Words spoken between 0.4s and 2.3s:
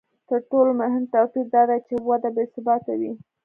ټولو مهم توپیر دا دی چې وده